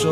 [0.00, 0.08] 手，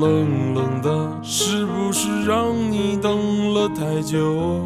[0.00, 0.90] 冷冷的，
[1.22, 4.60] 是不是让你等了太久？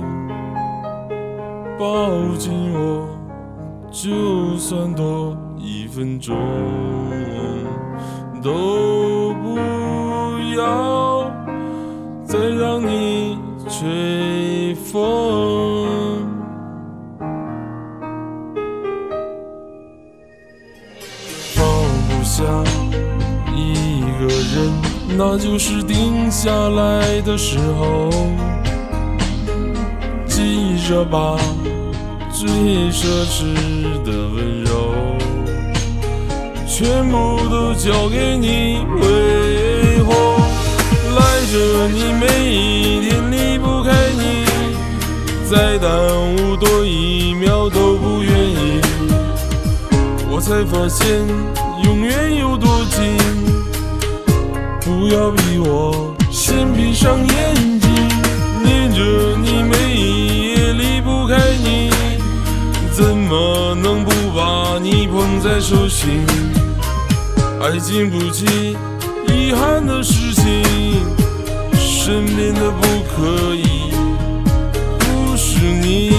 [1.78, 2.08] 抱
[2.38, 3.06] 紧我，
[3.90, 6.34] 就算多一分钟，
[8.42, 9.58] 都不
[10.56, 11.30] 要
[12.24, 13.38] 再让你
[13.68, 15.49] 吹风。
[24.20, 24.70] 个人，
[25.16, 28.10] 那就是定下来的时候。
[30.26, 31.38] 记着吧，
[32.30, 32.46] 最
[32.90, 33.54] 奢侈
[34.04, 34.92] 的温柔，
[36.66, 40.36] 全部都交给你挥霍。
[41.16, 44.44] 赖着你每一天离不开你，
[45.50, 45.90] 再耽
[46.36, 48.80] 误多一秒都不愿意。
[50.30, 51.26] 我才发现
[51.84, 53.16] 永远有多近，
[54.80, 57.90] 不要逼我先闭上眼睛，
[58.64, 61.90] 念着你每一夜离不开你，
[62.90, 66.26] 怎么能不把你捧在手心？
[67.60, 68.76] 爱经不起
[69.28, 70.62] 遗憾的事情，
[71.74, 72.82] 身边的不
[73.14, 73.92] 可以
[74.98, 76.10] 不是你。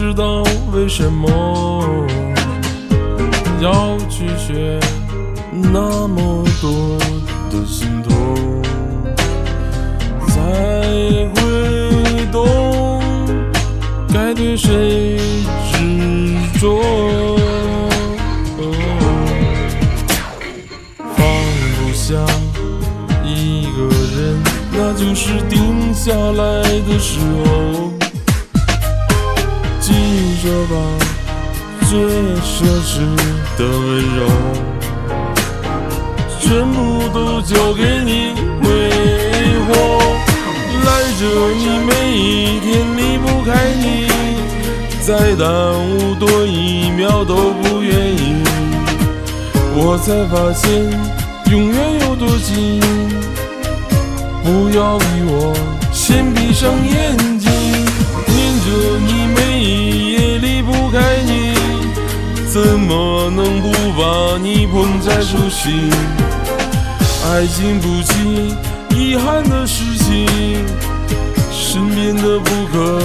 [0.00, 0.42] 知道
[0.72, 1.28] 为什么
[3.60, 4.80] 要去学
[5.72, 6.98] 那么多
[7.50, 8.29] 的心痛，
[16.60, 16.76] 执着。
[21.16, 21.26] 放
[21.76, 22.14] 不下
[23.24, 23.78] 一个
[24.14, 27.90] 人，那就是定下来的时候。
[29.80, 29.94] 记
[30.42, 30.76] 着吧，
[31.88, 31.98] 最
[32.44, 32.52] 奢
[32.84, 32.92] 侈
[33.56, 33.80] 的温
[34.18, 34.20] 柔，
[36.38, 38.66] 全部都交给你挥
[39.64, 39.70] 霍。
[40.84, 40.88] 赖
[41.18, 41.22] 着
[41.56, 43.99] 你每一天离不开你，
[45.00, 48.42] 再耽误多一秒都不愿意。
[49.74, 50.70] 我才发现
[51.50, 52.80] 永远有多近，
[54.44, 55.54] 不要逼我
[55.92, 57.50] 先闭上眼睛，
[58.26, 58.66] 念着
[59.06, 61.54] 你每一夜离不开你，
[62.46, 65.90] 怎么能不把你捧在手心？
[67.32, 68.54] 爱经不起
[68.90, 70.26] 遗憾的事情，
[71.50, 72.99] 身边的不可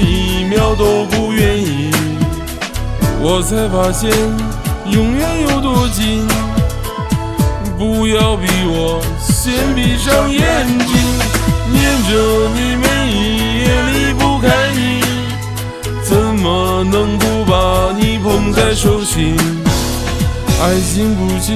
[0.00, 1.90] 一秒都不愿意。
[3.22, 4.10] 我才发现
[4.90, 6.26] 永远有多近，
[7.78, 10.96] 不要逼我先闭上眼睛，
[11.70, 12.10] 念着
[12.54, 15.02] 你每一夜离不开你，
[16.02, 19.36] 怎么能不把你捧在手心？
[20.62, 21.54] 爱经不起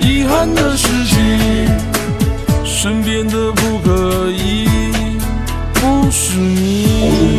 [0.00, 1.16] 遗憾的事情，
[2.64, 4.68] 身边的不可以
[5.74, 7.33] 不是你。